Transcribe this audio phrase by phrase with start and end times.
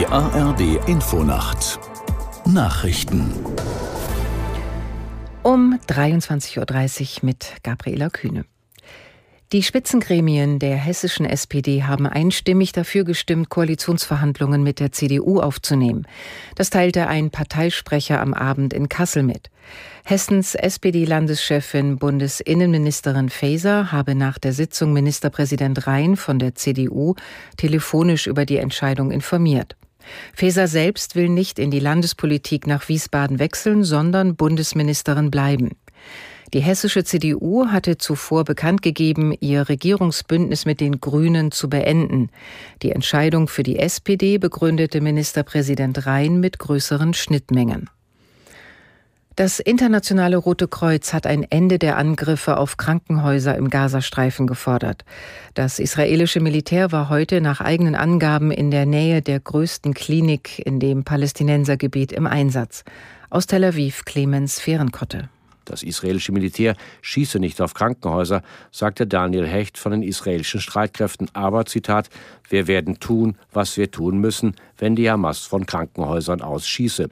[0.00, 1.78] Die ARD Infonacht
[2.46, 3.34] Nachrichten
[5.42, 8.46] um 23.30 Uhr mit Gabriela Kühne.
[9.52, 16.06] Die Spitzengremien der hessischen SPD haben einstimmig dafür gestimmt, Koalitionsverhandlungen mit der CDU aufzunehmen.
[16.54, 19.50] Das teilte ein Parteisprecher am Abend in Kassel mit.
[20.04, 27.16] Hessens SPD-Landeschefin Bundesinnenministerin Faeser habe nach der Sitzung Ministerpräsident Rhein von der CDU
[27.58, 29.76] telefonisch über die Entscheidung informiert.
[30.34, 35.70] Faeser selbst will nicht in die Landespolitik nach Wiesbaden wechseln, sondern Bundesministerin bleiben.
[36.52, 42.30] Die hessische CDU hatte zuvor bekannt gegeben, ihr Regierungsbündnis mit den Grünen zu beenden.
[42.82, 47.88] Die Entscheidung für die SPD begründete Ministerpräsident Rhein mit größeren Schnittmengen.
[49.40, 55.06] Das internationale Rote Kreuz hat ein Ende der Angriffe auf Krankenhäuser im Gazastreifen gefordert.
[55.54, 60.78] Das israelische Militär war heute nach eigenen Angaben in der Nähe der größten Klinik in
[60.78, 62.84] dem Palästinensergebiet im Einsatz.
[63.30, 65.30] Aus Tel Aviv Clemens Fehrenkotte.
[65.64, 68.42] Das israelische Militär schieße nicht auf Krankenhäuser,
[68.72, 71.28] sagte Daniel Hecht von den israelischen Streitkräften.
[71.32, 72.10] Aber, Zitat,
[72.48, 77.08] wir werden tun, was wir tun müssen, wenn die Hamas von Krankenhäusern aus schieße.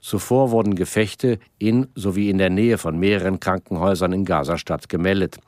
[0.00, 5.38] Zuvor wurden Gefechte in sowie in der Nähe von mehreren Krankenhäusern in Gazastadt gemeldet.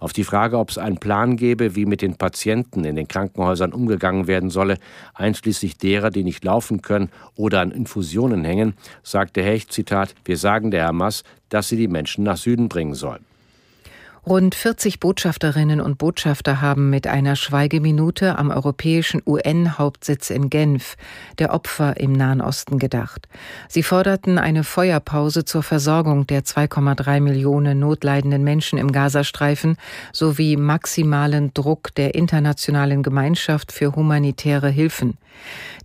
[0.00, 3.72] Auf die Frage, ob es einen Plan gäbe, wie mit den Patienten in den Krankenhäusern
[3.72, 4.78] umgegangen werden solle,
[5.14, 10.70] einschließlich derer, die nicht laufen können oder an Infusionen hängen, sagte Hecht, Zitat, wir sagen
[10.70, 13.20] der Hamas, dass sie die Menschen nach Süden bringen soll.
[14.26, 20.96] Rund 40 Botschafterinnen und Botschafter haben mit einer Schweigeminute am europäischen UN-Hauptsitz in Genf
[21.38, 23.28] der Opfer im Nahen Osten gedacht.
[23.68, 29.78] Sie forderten eine Feuerpause zur Versorgung der 2,3 Millionen notleidenden Menschen im Gazastreifen
[30.12, 35.16] sowie maximalen Druck der internationalen Gemeinschaft für humanitäre Hilfen.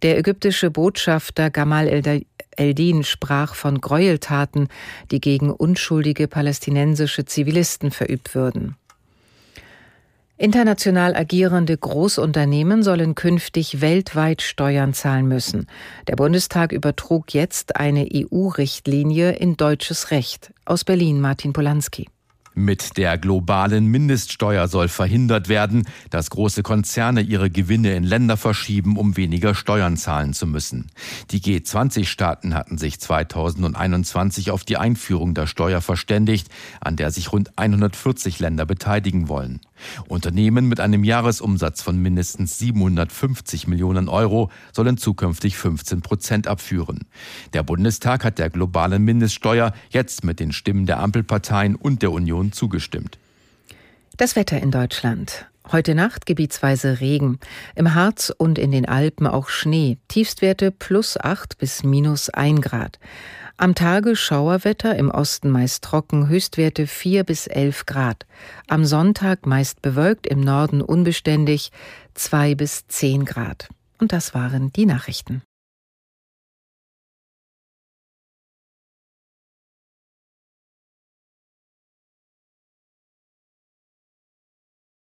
[0.01, 2.25] Der ägyptische Botschafter Gamal El
[2.57, 4.67] Eldin sprach von Gräueltaten,
[5.11, 8.75] die gegen unschuldige palästinensische Zivilisten verübt würden.
[10.37, 15.67] International agierende Großunternehmen sollen künftig weltweit Steuern zahlen müssen.
[16.09, 20.53] Der Bundestag übertrug jetzt eine EU-Richtlinie in deutsches Recht.
[20.65, 22.09] Aus Berlin Martin Polanski.
[22.57, 28.95] Mit der globalen Mindeststeuer soll verhindert werden, dass große Konzerne ihre Gewinne in Länder verschieben,
[28.95, 30.87] um weniger Steuern zahlen zu müssen.
[31.31, 36.47] Die G20-Staaten hatten sich 2021 auf die Einführung der Steuer verständigt,
[36.79, 39.59] an der sich rund 140 Länder beteiligen wollen.
[40.07, 47.01] Unternehmen mit einem Jahresumsatz von mindestens 750 Millionen Euro sollen zukünftig 15 Prozent abführen.
[47.53, 52.44] Der Bundestag hat der globalen Mindeststeuer jetzt mit den Stimmen der Ampelparteien und der Union
[52.51, 53.17] zugestimmt.
[54.17, 55.45] Das Wetter in Deutschland.
[55.71, 57.39] Heute Nacht gebietsweise Regen.
[57.75, 59.97] Im Harz und in den Alpen auch Schnee.
[60.07, 62.99] Tiefstwerte plus 8 bis minus 1 Grad.
[63.57, 68.25] Am Tage Schauerwetter, im Osten meist trocken, Höchstwerte 4 bis 11 Grad.
[68.67, 71.71] Am Sonntag meist bewölkt, im Norden unbeständig
[72.13, 73.69] 2 bis 10 Grad.
[73.97, 75.41] Und das waren die Nachrichten.